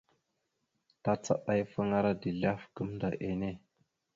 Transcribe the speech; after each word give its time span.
Tacaɗafaŋara 1.03 2.11
dezl 2.21 2.43
ahaf 2.49 2.63
gamənda 2.75 3.09
enne. 3.29 3.49